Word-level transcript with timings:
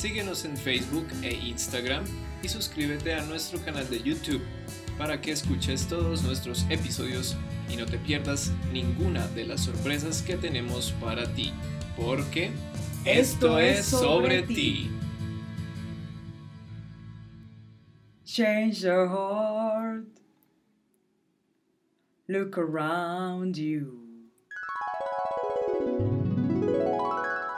Síguenos 0.00 0.46
en 0.46 0.56
Facebook 0.56 1.06
e 1.20 1.34
Instagram 1.34 2.02
y 2.42 2.48
suscríbete 2.48 3.12
a 3.12 3.22
nuestro 3.26 3.62
canal 3.62 3.86
de 3.90 4.02
YouTube 4.02 4.40
para 4.96 5.20
que 5.20 5.30
escuches 5.30 5.86
todos 5.88 6.22
nuestros 6.22 6.64
episodios 6.70 7.36
y 7.68 7.76
no 7.76 7.84
te 7.84 7.98
pierdas 7.98 8.50
ninguna 8.72 9.28
de 9.28 9.44
las 9.44 9.60
sorpresas 9.60 10.22
que 10.22 10.38
tenemos 10.38 10.92
para 10.92 11.30
ti, 11.34 11.52
porque 11.98 12.50
esto 13.04 13.58
es 13.58 13.84
sobre 13.84 14.42
ti. 14.44 14.90
Change 18.24 18.80
your 18.80 19.06
heart. 19.06 20.08
Look 22.26 22.56
around 22.56 23.54
you. 23.54 24.00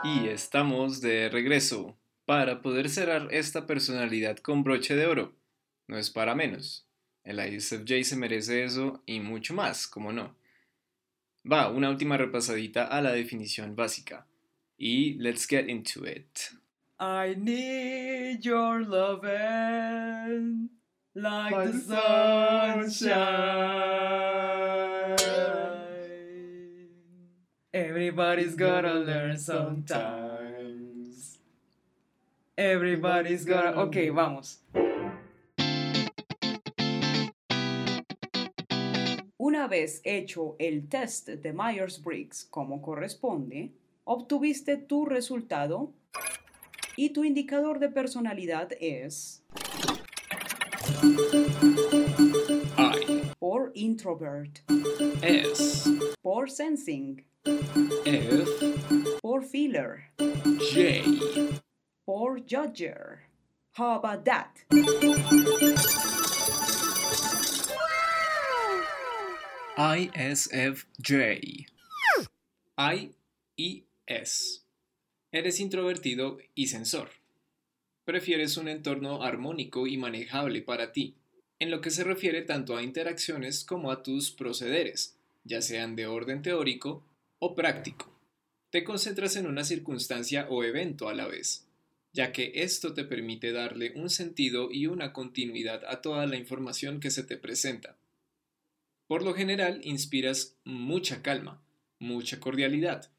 Y 0.03 0.27
estamos 0.27 1.01
de 1.01 1.29
regreso 1.29 2.02
para 2.33 2.63
poder 2.63 2.89
cerrar 2.89 3.29
esta 3.31 3.67
personalidad 3.67 4.39
con 4.39 4.65
broche 4.65 4.97
de 4.97 5.05
oro. 5.05 5.37
No 5.87 5.99
es 5.99 6.09
para 6.09 6.35
menos. 6.35 6.89
El 7.25 7.39
ISFJ 7.39 8.05
se 8.05 8.17
merece 8.17 8.65
eso 8.65 9.03
y 9.05 9.21
mucho 9.21 9.53
más, 9.53 9.87
como 9.87 10.13
no. 10.15 10.35
Va, 11.45 11.69
una 11.69 11.91
última 11.91 12.17
repasadita 12.17 12.87
a 12.87 13.03
la 13.03 13.13
definición 13.13 13.77
básica. 13.77 14.27
Y 14.79 15.19
let's 15.19 15.47
get 15.47 15.69
into 15.69 16.07
it. 16.07 16.55
I 16.99 17.35
need 17.37 18.41
your 18.41 18.81
love 18.81 19.25
like 19.25 20.71
Like 21.15 21.55
the 21.55 21.81
sunshine. 22.81 23.13
Everybody's 27.75 28.57
gotta 28.57 28.95
learn 28.95 29.37
sometimes. 29.37 30.32
Everybody's 32.63 33.45
gotta. 33.45 33.77
Ok, 33.77 33.97
vamos. 34.13 34.61
Una 39.37 39.67
vez 39.67 40.01
hecho 40.05 40.55
el 40.61 40.89
test 40.89 41.29
de 41.29 41.53
Myers-Briggs 41.53 42.45
como 42.49 42.81
corresponde, 42.81 43.73
obtuviste 44.05 44.77
tu 44.77 45.07
resultado 45.07 45.93
y 46.97 47.11
tu 47.11 47.25
indicador 47.25 47.81
de 47.81 47.89
personalidad 47.89 48.71
es 48.81 49.43
I, 52.79 53.33
por 53.41 53.73
introvert, 53.75 54.61
S, 55.23 55.91
por 56.23 56.49
sensing, 56.49 57.25
F, 58.05 58.45
por 59.21 59.45
feeler, 59.45 60.13
J. 60.73 61.63
por 62.05 62.41
judger. 62.41 63.29
How 63.77 63.97
about 63.97 64.25
that? 64.25 64.59
ISFJ. 69.77 71.67
I 72.77 73.11
y 73.57 73.85
S. 74.07 74.63
Eres 75.31 75.61
introvertido 75.61 76.39
y 76.55 76.67
sensor. 76.67 77.09
Prefieres 78.05 78.57
un 78.57 78.69
entorno 78.69 79.23
armónico 79.23 79.87
y 79.87 79.97
manejable 79.97 80.61
para 80.61 80.93
ti, 80.93 81.15
en 81.59 81.71
lo 81.71 81.81
que 81.81 81.91
se 81.91 82.05
refiere 82.05 82.43
tanto 82.43 82.77
a 82.77 82.83
interacciones 82.83 83.65
como 83.65 83.91
a 83.91 84.03
tus 84.03 84.33
procederes, 84.33 85.17
ya 85.45 85.63
sean 85.63 85.97
de 85.97 86.07
orden 86.07 86.43
teórico 86.43 87.05
o 87.39 87.55
práctico. 87.55 88.13
Te 88.71 88.85
concentras 88.85 89.37
en 89.37 89.47
una 89.47 89.65
circunstancia 89.65 90.47
o 90.51 90.65
evento 90.65 91.09
a 91.09 91.15
la 91.15 91.27
vez, 91.27 91.67
ya 92.13 92.33
que 92.33 92.53
esto 92.57 92.95
te 92.95 93.05
permite 93.05 93.53
darle 93.53 93.93
un 93.95 94.11
sentido 94.11 94.71
y 94.71 94.87
una 94.87 95.13
continuidad 95.13 95.83
a 95.87 96.03
toda 96.03 96.27
la 96.27 96.37
información 96.37 97.01
que 97.01 97.11
se 97.11 97.23
te 97.23 97.37
presenta. 97.37 97.97
Por 99.07 99.23
lo 99.23 99.35
general 99.35 99.81
inspiras 99.85 100.57
mucha 100.65 101.23
calma, 101.23 101.63
mucha 101.99 102.41
cordialidad, 102.41 103.11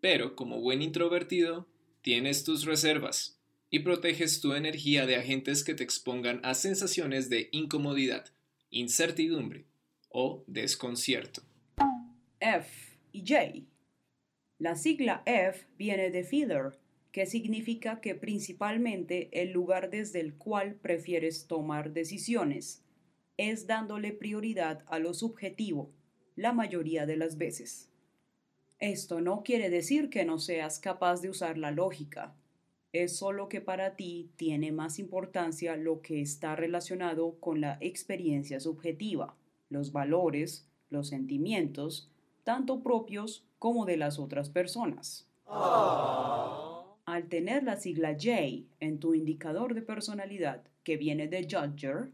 pero 0.00 0.36
como 0.36 0.60
buen 0.60 0.82
introvertido 0.82 1.68
tienes 2.02 2.44
tus 2.44 2.64
reservas 2.64 3.38
y 3.70 3.80
proteges 3.80 4.40
tu 4.40 4.54
energía 4.54 5.06
de 5.06 5.16
agentes 5.16 5.64
que 5.64 5.74
te 5.74 5.84
expongan 5.84 6.40
a 6.42 6.54
sensaciones 6.54 7.28
de 7.28 7.48
incomodidad, 7.52 8.26
incertidumbre 8.70 9.66
o 10.08 10.44
desconcierto. 10.46 11.42
F 12.40 12.98
y 13.12 13.20
J. 13.20 13.66
La 14.58 14.74
sigla 14.74 15.22
F 15.26 15.66
viene 15.76 16.10
de 16.10 16.24
feeler, 16.24 16.78
que 17.12 17.26
significa 17.26 18.00
que 18.00 18.14
principalmente 18.14 19.28
el 19.32 19.52
lugar 19.52 19.90
desde 19.90 20.20
el 20.20 20.34
cual 20.34 20.74
prefieres 20.74 21.46
tomar 21.46 21.92
decisiones 21.92 22.84
es 23.36 23.66
dándole 23.66 24.12
prioridad 24.12 24.84
a 24.86 24.98
lo 24.98 25.14
subjetivo, 25.14 25.90
la 26.36 26.52
mayoría 26.52 27.06
de 27.06 27.16
las 27.16 27.38
veces. 27.38 27.88
Esto 28.78 29.20
no 29.20 29.42
quiere 29.42 29.70
decir 29.70 30.10
que 30.10 30.24
no 30.24 30.38
seas 30.38 30.78
capaz 30.78 31.20
de 31.20 31.30
usar 31.30 31.58
la 31.58 31.70
lógica, 31.70 32.34
es 32.92 33.18
solo 33.18 33.48
que 33.48 33.60
para 33.60 33.96
ti 33.96 34.30
tiene 34.36 34.72
más 34.72 34.98
importancia 34.98 35.76
lo 35.76 36.00
que 36.00 36.22
está 36.22 36.56
relacionado 36.56 37.38
con 37.38 37.60
la 37.60 37.76
experiencia 37.80 38.60
subjetiva, 38.60 39.36
los 39.68 39.92
valores, 39.92 40.66
los 40.88 41.08
sentimientos, 41.08 42.10
tanto 42.44 42.82
propios 42.82 43.44
como 43.58 43.84
de 43.84 43.98
las 43.98 44.18
otras 44.18 44.48
personas. 44.48 45.28
Al 47.08 47.30
tener 47.30 47.62
la 47.62 47.76
sigla 47.76 48.18
J 48.20 48.66
en 48.80 48.98
tu 48.98 49.14
indicador 49.14 49.72
de 49.72 49.80
personalidad, 49.80 50.62
que 50.84 50.98
viene 50.98 51.26
de 51.26 51.48
Judger, 51.50 52.10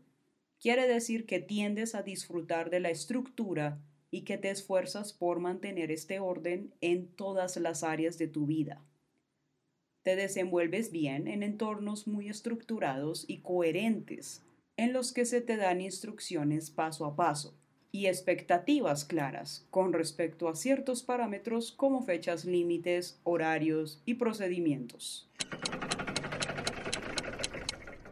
quiere 0.61 0.87
decir 0.87 1.27
que 1.27 1.41
tiendes 1.41 1.97
a 1.97 2.05
disfrutar 2.05 2.71
de 2.71 2.79
la 2.79 2.91
estructura 2.91 3.81
y 4.13 4.21
que 4.21 4.39
te 4.39 4.51
esfuerzas 4.51 5.13
por 5.13 5.41
mantener 5.41 5.91
este 5.91 6.21
orden 6.21 6.73
en 6.81 7.09
todas 7.09 7.57
las 7.57 7.83
áreas 7.83 8.19
de 8.19 8.29
tu 8.29 8.47
vida. 8.47 8.85
Te 10.05 10.15
desenvuelves 10.15 10.93
bien 10.93 11.27
en 11.27 11.43
entornos 11.43 12.07
muy 12.07 12.29
estructurados 12.29 13.25
y 13.27 13.39
coherentes, 13.39 14.45
en 14.77 14.93
los 14.93 15.13
que 15.13 15.25
se 15.25 15.41
te 15.41 15.57
dan 15.57 15.81
instrucciones 15.81 16.71
paso 16.71 17.05
a 17.05 17.17
paso 17.17 17.53
y 17.95 18.09
expectativas 18.09 19.05
claras 19.05 19.65
con 19.71 19.93
respecto 19.93 20.49
a 20.49 20.57
ciertos 20.57 21.05
parámetros 21.05 21.71
como 21.71 22.03
fechas 22.03 22.45
límites, 22.45 23.21
horarios 23.23 24.03
y 24.05 24.15
procedimientos. 24.15 25.29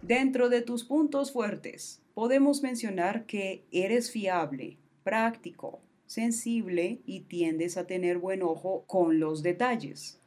Dentro 0.00 0.48
de 0.50 0.62
tus 0.62 0.84
puntos 0.84 1.32
fuertes, 1.32 2.00
podemos 2.15 2.62
mencionar 2.62 3.26
que 3.26 3.65
eres 3.72 4.12
fiable, 4.12 4.76
práctico, 5.03 5.81
sensible 6.06 7.00
y 7.04 7.22
tiendes 7.22 7.76
a 7.76 7.84
tener 7.84 8.19
buen 8.19 8.44
ojo 8.44 8.84
con 8.87 9.19
los 9.19 9.42
detalles. 9.42 10.21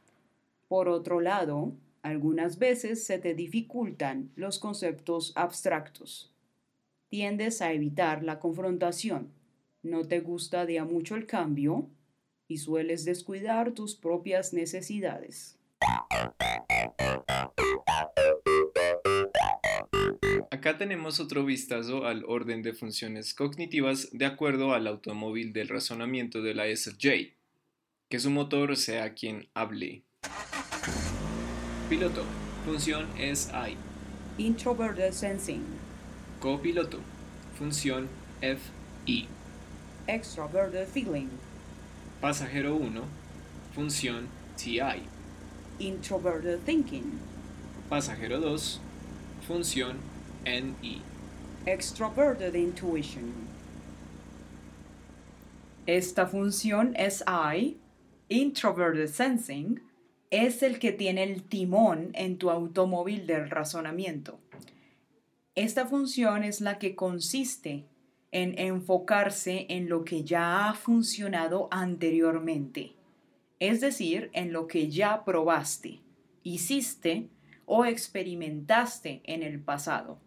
Por 0.68 0.86
otro 0.86 1.22
lado, 1.22 1.72
algunas 2.02 2.58
veces 2.58 3.04
se 3.04 3.18
te 3.18 3.32
dificultan 3.32 4.30
los 4.36 4.58
conceptos 4.58 5.32
abstractos. 5.34 6.30
Tiendes 7.08 7.62
a 7.62 7.72
evitar 7.72 8.22
la 8.22 8.38
confrontación, 8.38 9.30
no 9.86 10.04
te 10.04 10.20
gusta 10.20 10.66
de 10.66 10.78
a 10.78 10.84
mucho 10.84 11.16
el 11.16 11.26
cambio 11.26 11.88
y 12.48 12.58
sueles 12.58 13.04
descuidar 13.04 13.72
tus 13.72 13.96
propias 13.96 14.52
necesidades. 14.52 15.58
Acá 20.50 20.78
tenemos 20.78 21.20
otro 21.20 21.44
vistazo 21.44 22.06
al 22.06 22.24
orden 22.26 22.62
de 22.62 22.72
funciones 22.72 23.34
cognitivas 23.34 24.08
de 24.12 24.26
acuerdo 24.26 24.74
al 24.74 24.86
automóvil 24.86 25.52
del 25.52 25.68
razonamiento 25.68 26.42
de 26.42 26.54
la 26.54 26.68
ISFJ, 26.68 27.34
que 28.08 28.18
su 28.18 28.30
motor 28.30 28.76
sea 28.76 29.14
quien 29.14 29.48
hable. 29.54 30.02
Piloto. 31.88 32.24
Función 32.64 33.06
es 33.16 33.50
I. 33.52 33.76
Introverted 34.42 35.12
sensing, 35.12 35.64
Copiloto. 36.40 36.98
Función 37.56 38.08
FI. 38.40 39.35
Extroverted 40.08 40.86
feeling, 40.86 41.28
Pasajero 42.22 42.76
1. 42.76 43.02
Función 43.74 44.28
TI. 44.56 45.02
introverted 45.78 46.60
thinking, 46.64 47.18
Pasajero 47.90 48.40
2, 48.40 48.80
función 49.46 49.98
NI. 50.44 51.02
Extroverted 51.66 52.54
Intuition. 52.54 53.32
Esta 55.86 56.26
función 56.26 56.94
es 56.96 57.22
I, 57.26 57.76
Introverted 58.28 59.08
Sensing, 59.08 59.80
es 60.30 60.62
el 60.62 60.78
que 60.78 60.92
tiene 60.92 61.22
el 61.22 61.42
timón 61.42 62.10
en 62.14 62.38
tu 62.38 62.50
automóvil 62.50 63.26
del 63.26 63.50
razonamiento. 63.50 64.40
Esta 65.54 65.86
función 65.86 66.42
es 66.42 66.60
la 66.60 66.78
que 66.78 66.96
consiste 66.96 67.84
en 68.32 68.58
enfocarse 68.58 69.66
en 69.68 69.88
lo 69.88 70.04
que 70.04 70.24
ya 70.24 70.68
ha 70.68 70.74
funcionado 70.74 71.68
anteriormente, 71.70 72.94
es 73.58 73.80
decir, 73.80 74.30
en 74.32 74.52
lo 74.52 74.66
que 74.66 74.90
ya 74.90 75.24
probaste, 75.24 76.02
hiciste 76.42 77.30
o 77.64 77.84
experimentaste 77.84 79.22
en 79.24 79.42
el 79.42 79.60
pasado. 79.60 80.18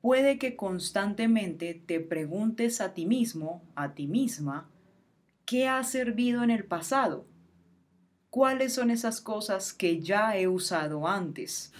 Puede 0.00 0.38
que 0.38 0.56
constantemente 0.56 1.74
te 1.74 2.00
preguntes 2.00 2.80
a 2.80 2.94
ti 2.94 3.06
mismo, 3.06 3.62
a 3.74 3.94
ti 3.94 4.06
misma, 4.06 4.70
¿qué 5.44 5.68
ha 5.68 5.82
servido 5.82 6.44
en 6.44 6.50
el 6.50 6.64
pasado? 6.64 7.26
¿Cuáles 8.30 8.74
son 8.74 8.90
esas 8.90 9.20
cosas 9.20 9.72
que 9.72 10.00
ya 10.00 10.36
he 10.36 10.46
usado 10.46 11.08
antes? 11.08 11.72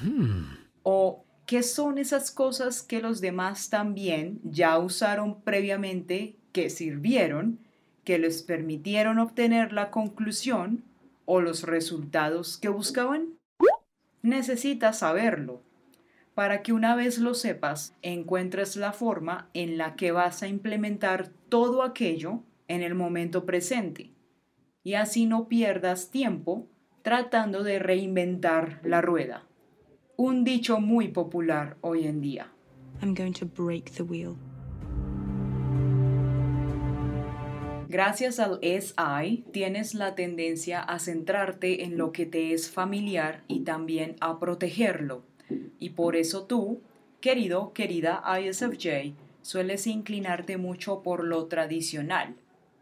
¿O 0.83 1.26
qué 1.47 1.63
son 1.63 1.99
esas 1.99 2.31
cosas 2.31 2.83
que 2.83 3.01
los 3.01 3.21
demás 3.21 3.71
también 3.71 4.41
ya 4.45 4.79
usaron 4.79 5.41
previamente, 5.43 6.37
que 6.53 6.71
sirvieron, 6.71 7.61
que 8.05 8.19
les 8.19 8.43
permitieron 8.43 9.19
obtener 9.19 9.73
la 9.73 9.91
conclusión 9.91 10.85
o 11.25 11.41
los 11.41 11.63
resultados 11.63 12.59
que 12.59 12.69
buscaban? 12.69 13.39
Necesitas 14.23 14.99
saberlo 14.99 15.63
para 16.35 16.63
que 16.63 16.75
una 16.75 16.95
vez 16.95 17.19
lo 17.19 17.33
sepas, 17.33 17.95
encuentres 18.03 18.77
la 18.77 18.93
forma 18.93 19.49
en 19.55 19.79
la 19.79 19.97
que 19.97 20.13
vas 20.13 20.43
a 20.43 20.49
implementar 20.49 21.31
todo 21.49 21.83
aquello 21.83 22.43
en 22.69 22.83
el 22.83 22.95
momento 22.95 23.47
presente 23.47 24.11
y 24.85 24.95
así 24.95 25.25
no 25.25 25.49
pierdas 25.49 26.11
tiempo 26.11 26.67
tratando 27.01 27.63
de 27.63 27.79
reinventar 27.79 28.81
la 28.85 29.01
rueda. 29.01 29.46
Un 30.19 30.45
dicho 30.45 30.81
muy 30.81 31.09
popular 31.09 31.77
hoy 31.83 32.07
en 32.07 32.23
día. 32.23 32.51
I'm 33.03 33.13
going 33.13 33.35
to 33.35 33.45
break 33.45 33.91
the 33.91 34.03
wheel. 34.03 34.35
Gracias 37.91 38.39
al 38.39 38.59
SI 38.63 39.45
tienes 39.53 39.93
la 39.93 40.15
tendencia 40.15 40.81
a 40.81 40.99
centrarte 41.01 41.85
en 41.85 41.99
lo 41.99 42.13
que 42.13 42.25
te 42.25 42.55
es 42.55 42.71
familiar 42.71 43.45
y 43.47 43.61
también 43.61 44.17
a 44.21 44.41
protegerlo. 44.41 45.23
Y 45.79 45.91
por 45.91 46.17
eso 46.17 46.45
tú, 46.45 46.81
querido, 47.21 47.75
querida 47.75 48.23
ISFJ, 48.41 49.13
sueles 49.43 49.87
inclinarte 49.87 50.57
mucho 50.57 51.03
por 51.03 51.25
lo 51.25 51.45
tradicional, 51.45 52.37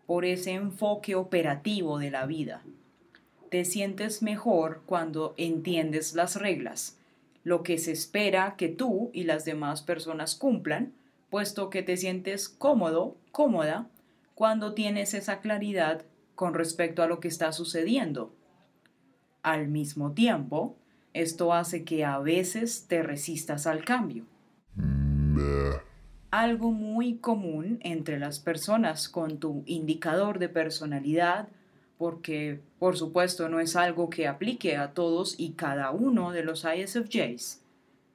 por 0.06 0.24
ese 0.24 0.52
enfoque 0.52 1.16
operativo 1.16 1.98
de 1.98 2.12
la 2.12 2.26
vida. 2.26 2.62
Te 3.50 3.64
sientes 3.64 4.22
mejor 4.22 4.82
cuando 4.86 5.34
entiendes 5.36 6.14
las 6.14 6.36
reglas, 6.36 6.96
lo 7.44 7.62
que 7.62 7.78
se 7.78 7.92
espera 7.92 8.56
que 8.56 8.68
tú 8.68 9.10
y 9.12 9.24
las 9.24 9.44
demás 9.44 9.82
personas 9.82 10.34
cumplan, 10.34 10.92
puesto 11.30 11.70
que 11.70 11.82
te 11.82 11.96
sientes 11.96 12.48
cómodo, 12.48 13.16
cómoda, 13.30 13.88
cuando 14.34 14.74
tienes 14.74 15.14
esa 15.14 15.40
claridad 15.40 16.02
con 16.34 16.54
respecto 16.54 17.02
a 17.02 17.06
lo 17.06 17.20
que 17.20 17.28
está 17.28 17.52
sucediendo. 17.52 18.34
Al 19.42 19.68
mismo 19.68 20.12
tiempo, 20.12 20.76
esto 21.12 21.52
hace 21.52 21.84
que 21.84 22.04
a 22.04 22.18
veces 22.18 22.86
te 22.88 23.02
resistas 23.02 23.66
al 23.66 23.84
cambio. 23.84 24.24
Algo 26.30 26.72
muy 26.72 27.18
común 27.18 27.78
entre 27.82 28.18
las 28.18 28.40
personas 28.40 29.08
con 29.08 29.38
tu 29.38 29.62
indicador 29.66 30.38
de 30.38 30.48
personalidad, 30.48 31.48
porque 31.98 32.60
por 32.78 32.96
supuesto 32.96 33.48
no 33.48 33.60
es 33.60 33.76
algo 33.76 34.10
que 34.10 34.26
aplique 34.26 34.76
a 34.76 34.92
todos 34.92 35.34
y 35.38 35.52
cada 35.52 35.90
uno 35.90 36.32
de 36.32 36.44
los 36.44 36.64
ISFJs, 36.64 37.60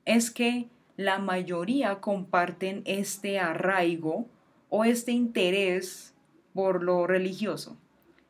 es 0.05 0.31
que 0.31 0.67
la 0.97 1.19
mayoría 1.19 2.01
comparten 2.01 2.81
este 2.85 3.39
arraigo 3.39 4.27
o 4.69 4.83
este 4.83 5.11
interés 5.11 6.13
por 6.53 6.83
lo 6.83 7.07
religioso, 7.07 7.77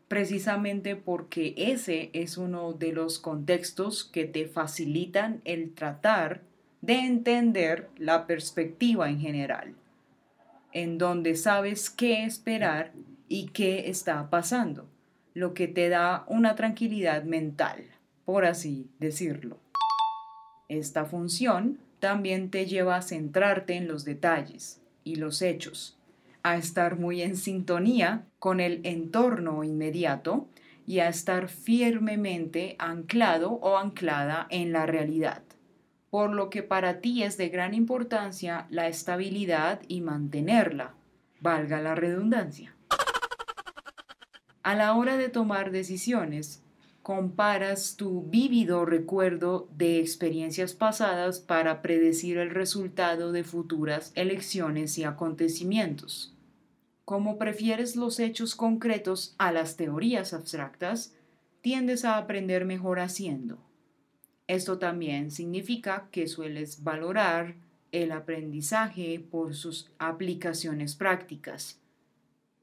precisamente 0.08 0.96
porque 0.96 1.54
ese 1.58 2.10
es 2.14 2.38
uno 2.38 2.74
de 2.74 2.92
los 2.92 3.20
contextos 3.20 4.04
que 4.04 4.26
te 4.26 4.48
facilitan 4.48 5.42
el 5.46 5.74
tratar 5.74 6.42
de 6.82 7.00
entender 7.00 7.90
la 7.98 8.28
perspectiva 8.28 9.10
en 9.10 9.20
general, 9.20 9.74
en 10.72 10.98
donde 10.98 11.36
sabes 11.36 11.90
qué 11.90 12.24
esperar 12.24 12.94
y 13.28 13.48
qué 13.48 13.90
está 13.90 14.30
pasando, 14.30 14.88
lo 15.34 15.54
que 15.54 15.68
te 15.68 15.90
da 15.90 16.26
una 16.28 16.56
tranquilidad 16.56 17.24
mental, 17.24 17.84
por 18.26 18.46
así 18.46 18.90
decirlo. 19.00 19.58
Esta 20.68 21.06
función 21.06 21.80
también 22.00 22.50
te 22.50 22.66
lleva 22.66 22.96
a 22.96 23.02
centrarte 23.02 23.76
en 23.76 23.88
los 23.88 24.06
detalles 24.06 24.82
y 25.04 25.16
los 25.16 25.42
hechos, 25.42 25.98
a 26.44 26.58
estar 26.58 26.98
muy 26.98 27.22
en 27.22 27.36
sintonía 27.36 28.26
con 28.40 28.60
el 28.60 28.82
entorno 28.84 29.64
inmediato 29.64 30.48
y 30.86 31.00
a 31.00 31.10
estar 31.10 31.50
firmemente 31.50 32.76
anclado 32.80 33.52
o 33.54 33.78
anclada 33.78 34.48
en 34.50 34.72
la 34.72 34.86
realidad 34.86 35.44
por 36.10 36.32
lo 36.32 36.50
que 36.50 36.64
para 36.64 37.02
ti 37.02 37.24
es 37.24 37.38
de 37.38 37.50
gran 37.50 37.74
importancia 37.74 38.66
la 38.70 38.88
estabilidad 38.88 39.82
y 39.88 40.02
mantenerla, 40.02 40.94
valga 41.40 41.82
la 41.82 41.96
redundancia. 41.96 42.74
A 44.62 44.76
la 44.76 44.94
hora 44.94 45.16
de 45.16 45.30
tomar 45.30 45.72
decisiones, 45.72 46.62
comparas 47.02 47.96
tu 47.96 48.24
vívido 48.24 48.86
recuerdo 48.86 49.70
de 49.78 50.00
experiencias 50.00 50.74
pasadas 50.74 51.40
para 51.40 51.82
predecir 51.82 52.38
el 52.38 52.50
resultado 52.50 53.32
de 53.32 53.46
futuras 53.46 54.12
elecciones 54.16 54.98
y 54.98 55.06
acontecimientos. 55.06 56.36
Como 57.06 57.38
prefieres 57.38 57.96
los 57.96 58.20
hechos 58.20 58.54
concretos 58.54 59.34
a 59.38 59.54
las 59.54 59.78
teorías 59.78 60.34
abstractas, 60.34 61.16
tiendes 61.62 62.04
a 62.04 62.18
aprender 62.18 62.66
mejor 62.66 63.00
haciendo. 63.00 63.58
Esto 64.48 64.78
también 64.78 65.32
significa 65.32 66.10
que 66.12 66.28
sueles 66.28 66.84
valorar 66.84 67.56
el 67.94 68.12
aprendizaje 68.12 69.24
por 69.32 69.56
sus 69.56 69.90
aplicaciones 70.00 70.96
prácticas 70.96 71.79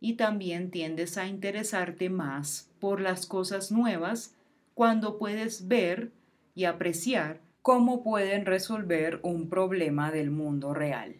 y 0.00 0.14
también 0.14 0.70
tiendes 0.70 1.16
a 1.16 1.26
interesarte 1.26 2.10
más 2.10 2.70
por 2.80 3.00
las 3.00 3.26
cosas 3.26 3.72
nuevas 3.72 4.34
cuando 4.74 5.18
puedes 5.18 5.68
ver 5.68 6.12
y 6.54 6.64
apreciar 6.64 7.40
cómo 7.62 8.02
pueden 8.02 8.46
resolver 8.46 9.20
un 9.22 9.48
problema 9.48 10.10
del 10.10 10.30
mundo 10.30 10.74
real. 10.74 11.16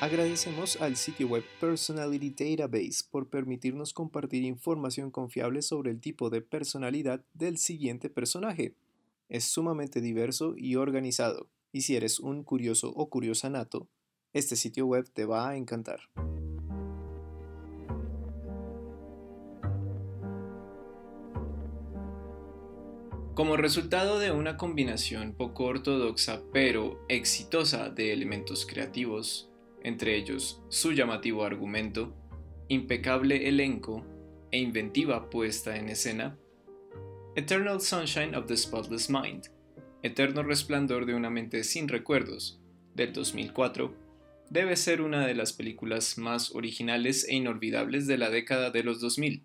Agradecemos 0.00 0.80
al 0.80 0.96
sitio 0.96 1.28
web 1.28 1.44
Personality 1.60 2.30
Database 2.30 3.04
por 3.10 3.28
permitirnos 3.28 3.92
compartir 3.92 4.44
información 4.44 5.10
confiable 5.10 5.60
sobre 5.60 5.90
el 5.90 6.00
tipo 6.00 6.30
de 6.30 6.40
personalidad 6.40 7.22
del 7.34 7.58
siguiente 7.58 8.08
personaje. 8.08 8.72
Es 9.28 9.44
sumamente 9.44 10.00
diverso 10.00 10.54
y 10.56 10.76
organizado, 10.76 11.48
y 11.70 11.82
si 11.82 11.96
eres 11.96 12.18
un 12.18 12.44
curioso 12.44 12.90
o 12.96 13.10
curiosa 13.10 13.50
nato, 13.50 13.88
este 14.32 14.56
sitio 14.56 14.86
web 14.86 15.06
te 15.12 15.26
va 15.26 15.50
a 15.50 15.56
encantar. 15.56 16.00
Como 23.34 23.58
resultado 23.58 24.18
de 24.18 24.32
una 24.32 24.56
combinación 24.56 25.34
poco 25.34 25.64
ortodoxa 25.64 26.40
pero 26.54 27.04
exitosa 27.10 27.90
de 27.90 28.14
elementos 28.14 28.64
creativos, 28.64 29.49
entre 29.82 30.16
ellos 30.16 30.62
su 30.68 30.92
llamativo 30.92 31.44
argumento, 31.44 32.14
impecable 32.68 33.48
elenco 33.48 34.04
e 34.50 34.58
inventiva 34.58 35.30
puesta 35.30 35.76
en 35.76 35.88
escena, 35.88 36.38
Eternal 37.36 37.80
Sunshine 37.80 38.34
of 38.36 38.46
the 38.46 38.56
Spotless 38.56 39.08
Mind, 39.08 39.48
Eterno 40.02 40.42
Resplandor 40.42 41.06
de 41.06 41.14
una 41.14 41.30
mente 41.30 41.62
sin 41.64 41.88
recuerdos, 41.88 42.60
del 42.94 43.12
2004, 43.12 43.94
debe 44.50 44.76
ser 44.76 45.00
una 45.00 45.26
de 45.26 45.34
las 45.34 45.52
películas 45.52 46.18
más 46.18 46.54
originales 46.54 47.26
e 47.28 47.36
inolvidables 47.36 48.06
de 48.06 48.18
la 48.18 48.30
década 48.30 48.70
de 48.70 48.82
los 48.82 49.00
2000. 49.00 49.44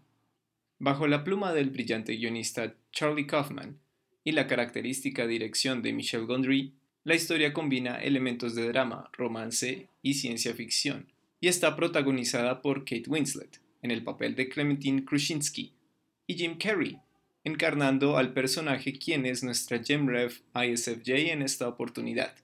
Bajo 0.79 1.07
la 1.07 1.23
pluma 1.23 1.53
del 1.53 1.69
brillante 1.69 2.15
guionista 2.15 2.75
Charlie 2.91 3.27
Kaufman 3.27 3.79
y 4.23 4.31
la 4.31 4.47
característica 4.47 5.27
dirección 5.27 5.81
de 5.81 5.93
Michel 5.93 6.25
Gondry, 6.25 6.73
La 7.03 7.13
historia 7.13 7.53
combina 7.53 7.97
elementos 7.97 8.55
de 8.55 8.67
drama, 8.67 9.11
romance 9.13 9.89
y 10.05 10.13
ciencia 10.13 10.53
ficción, 10.53 11.11
y 11.39 11.47
está 11.47 11.75
protagonizada 11.75 12.61
por 12.61 12.81
Kate 12.81 13.05
Winslet, 13.07 13.59
en 13.81 13.89
el 13.89 14.03
papel 14.03 14.35
de 14.35 14.47
Clementine 14.47 15.03
Krushinsky, 15.03 15.73
y 16.27 16.35
Jim 16.35 16.59
Carrey, 16.59 16.99
encarnando 17.43 18.15
al 18.15 18.31
personaje 18.31 18.93
quien 18.99 19.25
es 19.25 19.43
nuestra 19.43 19.83
GemRev 19.83 20.43
ISFJ 20.53 21.31
en 21.31 21.41
esta 21.41 21.67
oportunidad, 21.67 22.35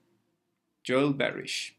Joel 0.84 1.14
Barish. 1.14 1.78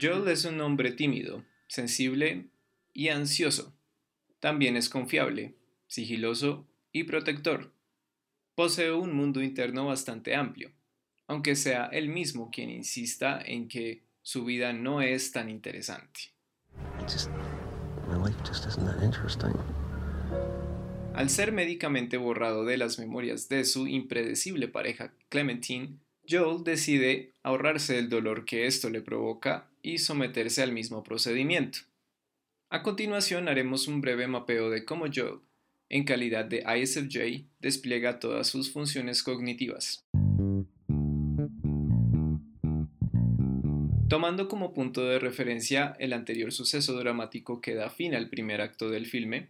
Joel 0.00 0.26
es 0.26 0.44
un 0.44 0.60
hombre 0.60 0.90
tímido, 0.90 1.44
sensible 1.68 2.48
y 2.92 3.10
ansioso. 3.10 3.72
También 4.40 4.76
es 4.76 4.88
confiable, 4.88 5.54
sigiloso 5.86 6.66
y 6.90 7.04
protector. 7.04 7.72
Posee 8.56 8.90
un 8.90 9.14
mundo 9.14 9.40
interno 9.44 9.86
bastante 9.86 10.34
amplio, 10.34 10.72
aunque 11.26 11.56
sea 11.56 11.86
él 11.86 12.08
mismo 12.08 12.50
quien 12.50 12.70
insista 12.70 13.40
en 13.44 13.68
que 13.68 14.02
su 14.22 14.44
vida 14.44 14.72
no 14.72 15.00
es 15.02 15.32
tan 15.32 15.50
interesante. 15.50 16.32
Al 21.14 21.30
ser 21.30 21.52
médicamente 21.52 22.16
borrado 22.16 22.64
de 22.64 22.76
las 22.76 22.98
memorias 22.98 23.48
de 23.48 23.64
su 23.64 23.86
impredecible 23.86 24.68
pareja 24.68 25.12
Clementine, 25.28 25.98
Joel 26.28 26.64
decide 26.64 27.32
ahorrarse 27.42 27.98
el 27.98 28.08
dolor 28.08 28.44
que 28.44 28.66
esto 28.66 28.90
le 28.90 29.02
provoca 29.02 29.68
y 29.82 29.98
someterse 29.98 30.62
al 30.62 30.72
mismo 30.72 31.02
procedimiento. 31.02 31.80
A 32.70 32.82
continuación 32.82 33.48
haremos 33.48 33.86
un 33.86 34.00
breve 34.00 34.26
mapeo 34.26 34.70
de 34.70 34.84
cómo 34.84 35.04
Joel, 35.14 35.40
en 35.90 36.04
calidad 36.04 36.46
de 36.46 36.64
ISFJ, 36.66 37.44
despliega 37.60 38.18
todas 38.18 38.48
sus 38.48 38.72
funciones 38.72 39.22
cognitivas. 39.22 40.04
Tomando 44.14 44.46
como 44.46 44.72
punto 44.72 45.04
de 45.06 45.18
referencia 45.18 45.96
el 45.98 46.12
anterior 46.12 46.52
suceso 46.52 46.96
dramático 46.96 47.60
que 47.60 47.74
da 47.74 47.90
fin 47.90 48.14
al 48.14 48.28
primer 48.28 48.60
acto 48.60 48.88
del 48.88 49.06
filme, 49.06 49.48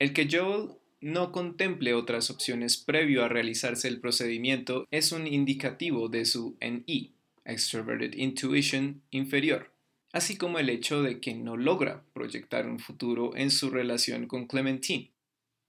el 0.00 0.12
que 0.12 0.26
Joel 0.28 0.70
no 1.00 1.30
contemple 1.30 1.94
otras 1.94 2.28
opciones 2.28 2.76
previo 2.76 3.22
a 3.22 3.28
realizarse 3.28 3.86
el 3.86 4.00
procedimiento 4.00 4.88
es 4.90 5.12
un 5.12 5.28
indicativo 5.28 6.08
de 6.08 6.24
su 6.24 6.56
NI, 6.60 7.12
Extroverted 7.44 8.14
Intuition 8.14 9.00
inferior, 9.12 9.70
así 10.10 10.36
como 10.36 10.58
el 10.58 10.70
hecho 10.70 11.00
de 11.00 11.20
que 11.20 11.34
no 11.34 11.56
logra 11.56 12.02
proyectar 12.14 12.66
un 12.66 12.80
futuro 12.80 13.36
en 13.36 13.52
su 13.52 13.70
relación 13.70 14.26
con 14.26 14.48
Clementine. 14.48 15.12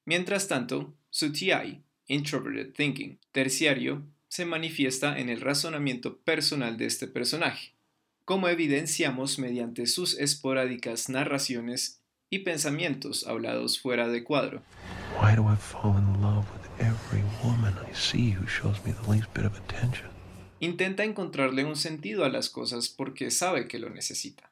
Mientras 0.03 0.47
tanto, 0.47 0.95
su 1.11 1.31
TI, 1.31 1.83
Introverted 2.07 2.73
Thinking, 2.73 3.19
terciario, 3.31 4.01
se 4.29 4.45
manifiesta 4.45 5.19
en 5.19 5.29
el 5.29 5.41
razonamiento 5.41 6.17
personal 6.17 6.75
de 6.77 6.87
este 6.87 7.07
personaje, 7.07 7.75
como 8.25 8.49
evidenciamos 8.49 9.37
mediante 9.37 9.85
sus 9.85 10.17
esporádicas 10.17 11.09
narraciones 11.09 12.01
y 12.31 12.39
pensamientos 12.39 13.27
hablados 13.27 13.79
fuera 13.79 14.07
de 14.07 14.23
cuadro. 14.23 14.63
Intenta 20.59 21.03
encontrarle 21.03 21.63
un 21.63 21.75
sentido 21.75 22.25
a 22.25 22.29
las 22.29 22.49
cosas 22.49 22.89
porque 22.89 23.29
sabe 23.29 23.67
que 23.67 23.77
lo 23.77 23.91
necesita. 23.91 24.51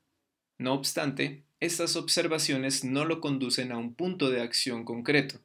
No 0.60 0.74
obstante, 0.74 1.42
estas 1.60 1.96
observaciones 1.96 2.84
no 2.84 3.06
lo 3.06 3.20
conducen 3.20 3.72
a 3.72 3.78
un 3.78 3.96
punto 3.96 4.30
de 4.30 4.42
acción 4.42 4.86
concreto, 4.86 5.40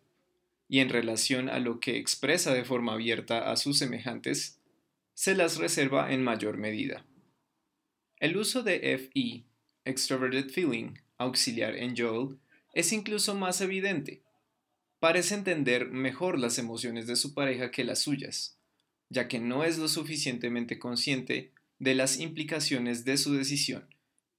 y 0.68 0.80
en 0.80 0.90
relación 0.90 1.48
a 1.48 1.58
lo 1.60 1.80
que 1.80 1.96
expresa 1.96 2.52
de 2.52 2.64
forma 2.64 2.92
abierta 2.92 3.50
a 3.50 3.56
sus 3.56 3.78
semejantes, 3.78 4.58
se 5.14 5.34
las 5.34 5.56
reserva 5.56 6.12
en 6.12 6.22
mayor 6.22 6.58
medida. 6.58 7.04
El 8.20 8.36
uso 8.36 8.64
de 8.64 8.80
FE, 8.98 9.44
Extroverted 9.84 10.50
Feeling, 10.50 10.94
auxiliar 11.18 11.76
en 11.76 11.96
Joel, 11.96 12.38
es 12.74 12.92
incluso 12.92 13.36
más 13.36 13.60
evidente. 13.60 14.22
Parece 14.98 15.36
entender 15.36 15.86
mejor 15.86 16.38
las 16.38 16.58
emociones 16.58 17.06
de 17.06 17.14
su 17.14 17.32
pareja 17.32 17.70
que 17.70 17.84
las 17.84 18.00
suyas, 18.00 18.58
ya 19.08 19.28
que 19.28 19.38
no 19.38 19.62
es 19.62 19.78
lo 19.78 19.86
suficientemente 19.86 20.80
consciente 20.80 21.52
de 21.78 21.94
las 21.94 22.18
implicaciones 22.18 23.04
de 23.04 23.16
su 23.16 23.34
decisión 23.34 23.88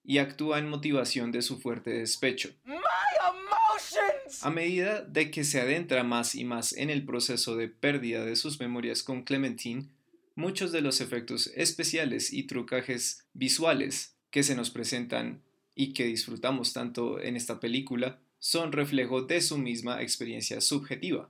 y 0.03 0.17
actúa 0.17 0.59
en 0.59 0.67
motivación 0.67 1.31
de 1.31 1.41
su 1.41 1.59
fuerte 1.59 1.91
despecho. 1.91 2.49
A 4.41 4.49
medida 4.49 5.01
de 5.01 5.31
que 5.31 5.45
se 5.45 5.61
adentra 5.61 6.03
más 6.03 6.35
y 6.35 6.43
más 6.43 6.73
en 6.73 6.89
el 6.89 7.05
proceso 7.05 7.55
de 7.55 7.69
pérdida 7.69 8.25
de 8.25 8.35
sus 8.35 8.59
memorias 8.59 9.03
con 9.03 9.23
Clementine, 9.23 9.87
muchos 10.39 10.71
de 10.71 10.81
los 10.81 11.01
efectos 11.01 11.51
especiales 11.55 12.31
y 12.31 12.43
trucajes 12.43 13.27
visuales 13.33 14.15
que 14.31 14.41
se 14.41 14.55
nos 14.55 14.69
presentan 14.69 15.43
y 15.75 15.93
que 15.93 16.05
disfrutamos 16.05 16.71
tanto 16.71 17.19
en 17.19 17.35
esta 17.35 17.59
película 17.59 18.19
son 18.39 18.71
reflejo 18.71 19.21
de 19.21 19.41
su 19.41 19.57
misma 19.57 20.01
experiencia 20.01 20.61
subjetiva, 20.61 21.29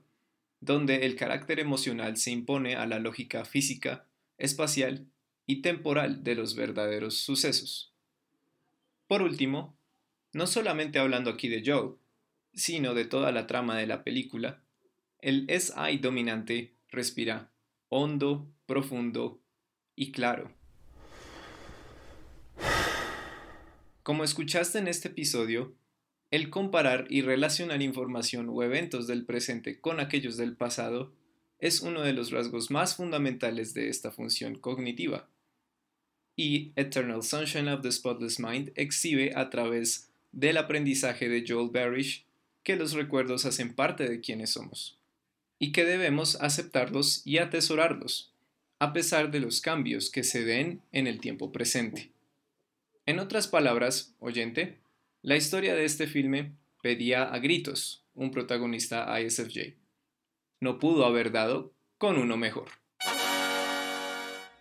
donde 0.60 1.06
el 1.06 1.16
carácter 1.16 1.58
emocional 1.58 2.16
se 2.16 2.30
impone 2.30 2.76
a 2.76 2.86
la 2.86 3.00
lógica 3.00 3.44
física, 3.44 4.06
espacial 4.38 5.06
y 5.44 5.56
temporal 5.56 6.22
de 6.22 6.36
los 6.36 6.54
verdaderos 6.54 7.16
sucesos. 7.16 7.92
Por 9.08 9.22
último, 9.22 9.76
no 10.32 10.46
solamente 10.46 11.00
hablando 11.00 11.30
aquí 11.30 11.48
de 11.48 11.64
Joe, 11.66 11.96
sino 12.54 12.94
de 12.94 13.06
toda 13.06 13.32
la 13.32 13.48
trama 13.48 13.76
de 13.76 13.88
la 13.88 14.04
película, 14.04 14.62
el 15.18 15.48
SI 15.50 15.98
dominante 15.98 16.74
respira 16.90 17.50
hondo, 17.90 18.48
profundo 18.66 19.42
y 19.96 20.12
claro. 20.12 20.52
Como 24.04 24.24
escuchaste 24.24 24.78
en 24.78 24.86
este 24.86 25.08
episodio, 25.08 25.74
el 26.30 26.50
comparar 26.50 27.06
y 27.10 27.22
relacionar 27.22 27.82
información 27.82 28.48
o 28.48 28.62
eventos 28.62 29.08
del 29.08 29.26
presente 29.26 29.80
con 29.80 29.98
aquellos 29.98 30.36
del 30.36 30.56
pasado 30.56 31.12
es 31.58 31.80
uno 31.80 32.02
de 32.02 32.12
los 32.12 32.30
rasgos 32.30 32.70
más 32.70 32.94
fundamentales 32.94 33.74
de 33.74 33.88
esta 33.88 34.12
función 34.12 34.54
cognitiva. 34.54 35.28
Y 36.36 36.72
Eternal 36.76 37.24
Sunshine 37.24 37.68
of 37.68 37.82
the 37.82 37.90
Spotless 37.90 38.38
Mind 38.38 38.70
exhibe 38.76 39.32
a 39.34 39.50
través 39.50 40.10
del 40.30 40.58
aprendizaje 40.58 41.28
de 41.28 41.44
Joel 41.46 41.70
Barish 41.70 42.24
que 42.62 42.76
los 42.76 42.92
recuerdos 42.92 43.46
hacen 43.46 43.74
parte 43.74 44.08
de 44.08 44.20
quienes 44.20 44.50
somos 44.50 44.99
y 45.60 45.70
que 45.70 45.84
debemos 45.84 46.40
aceptarlos 46.40 47.24
y 47.24 47.38
atesorarlos, 47.38 48.32
a 48.80 48.92
pesar 48.92 49.30
de 49.30 49.38
los 49.38 49.60
cambios 49.60 50.10
que 50.10 50.24
se 50.24 50.44
den 50.44 50.80
en 50.90 51.06
el 51.06 51.20
tiempo 51.20 51.52
presente. 51.52 52.10
En 53.06 53.18
otras 53.18 53.46
palabras, 53.46 54.14
oyente, 54.18 54.78
la 55.22 55.36
historia 55.36 55.74
de 55.74 55.84
este 55.84 56.06
filme 56.06 56.52
pedía 56.82 57.24
a 57.24 57.38
gritos 57.38 58.04
un 58.14 58.30
protagonista 58.30 59.20
ISFJ. 59.20 59.76
No 60.60 60.78
pudo 60.78 61.04
haber 61.04 61.30
dado 61.30 61.72
con 61.98 62.16
uno 62.16 62.38
mejor. 62.38 62.68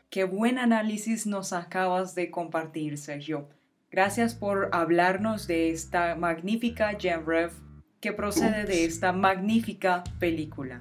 Qué 0.09 0.25
buen 0.25 0.57
análisis 0.57 1.25
nos 1.25 1.53
acabas 1.53 2.13
de 2.13 2.29
compartir, 2.29 2.97
Sergio. 2.97 3.47
Gracias 3.89 4.35
por 4.35 4.69
hablarnos 4.73 5.47
de 5.47 5.69
esta 5.69 6.15
magnífica 6.15 6.97
GemRev 6.99 7.68
que 7.99 8.13
procede 8.13 8.65
de 8.65 8.85
esta 8.85 9.11
magnífica 9.11 10.03
película. 10.19 10.77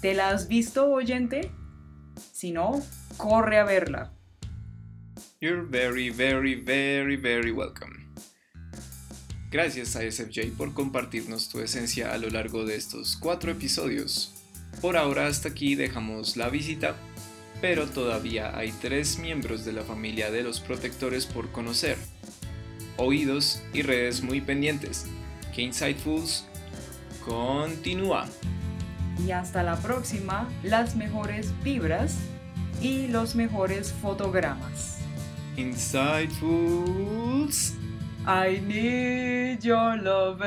¿Te 0.00 0.14
la 0.14 0.30
has 0.30 0.48
visto, 0.48 0.90
oyente? 0.90 1.50
Si 2.32 2.52
no, 2.52 2.82
corre 3.16 3.58
a 3.58 3.64
verla. 3.64 4.12
You're 5.40 5.62
very, 5.62 6.10
very, 6.10 6.54
very, 6.54 7.16
very 7.16 7.52
welcome. 7.52 8.06
Gracias 9.50 9.96
a 9.96 10.10
SFJ 10.10 10.52
por 10.56 10.74
compartirnos 10.74 11.48
tu 11.48 11.60
esencia 11.60 12.12
a 12.12 12.18
lo 12.18 12.28
largo 12.28 12.64
de 12.64 12.76
estos 12.76 13.16
cuatro 13.16 13.50
episodios. 13.50 14.34
Por 14.80 14.96
ahora 14.96 15.26
hasta 15.26 15.48
aquí 15.48 15.74
dejamos 15.74 16.36
la 16.36 16.50
visita, 16.50 16.96
pero 17.60 17.86
todavía 17.86 18.56
hay 18.56 18.72
tres 18.82 19.18
miembros 19.18 19.64
de 19.64 19.72
la 19.72 19.82
familia 19.82 20.30
de 20.30 20.42
los 20.42 20.60
protectores 20.60 21.24
por 21.24 21.50
conocer. 21.52 21.96
Oídos 22.98 23.62
y 23.72 23.82
redes 23.82 24.22
muy 24.22 24.40
pendientes 24.40 25.06
que 25.56 25.62
Insightfuls 25.62 26.44
continúa. 27.24 28.26
Y 29.26 29.30
hasta 29.30 29.62
la 29.62 29.76
próxima, 29.76 30.46
las 30.62 30.96
mejores 30.96 31.54
vibras 31.64 32.18
y 32.82 33.08
los 33.08 33.34
mejores 33.34 33.90
fotogramas. 33.90 34.98
Insightfuls. 35.56 37.72
I 38.26 38.60
need 38.60 39.60
your 39.62 39.96
love. 39.96 40.42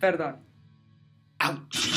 Perdón. 0.00 0.38
Ouch. 1.38 1.89